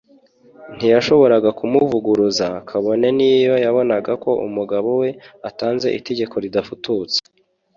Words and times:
ntiyashoboraga 0.75 1.49
kumuvuguruza, 1.59 2.47
kabone 2.69 3.07
n’iyo 3.17 3.55
yabonaga 3.65 4.11
ko 4.23 4.31
umugabo 4.47 4.89
we 5.01 5.09
atanze 5.49 5.87
itegeko 5.99 6.35
ridafututse 6.43 7.17